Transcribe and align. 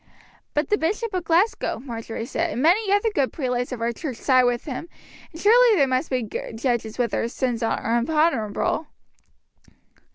"But 0.55 0.69
the 0.69 0.79
Bishop 0.79 1.13
of 1.13 1.25
Glasgow," 1.25 1.77
Marjory 1.79 2.25
said, 2.25 2.49
"and 2.49 2.59
many 2.59 2.91
other 2.91 3.11
good 3.13 3.31
prelates 3.31 3.71
of 3.71 3.81
our 3.81 3.91
church 3.91 4.17
side 4.17 4.45
with 4.45 4.65
him, 4.65 4.89
and 5.31 5.39
surely 5.39 5.75
they 5.75 5.85
must 5.85 6.09
be 6.09 6.23
good 6.23 6.57
judges 6.57 6.97
whether 6.97 7.21
his 7.21 7.33
sins 7.35 7.61
are 7.61 7.95
unpardonable." 7.95 8.87